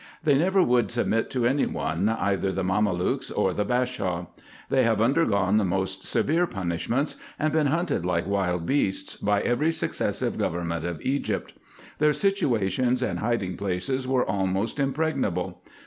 [0.23, 4.25] They never would submit to any one, either the Mamelukes or the Bashaw.
[4.67, 9.71] They have undergone the most severe punishments, and been hunted like wild beasts, by every
[9.71, 11.53] successive government of Egypt.
[11.99, 15.61] Their situations and hiding places were almost impregnable.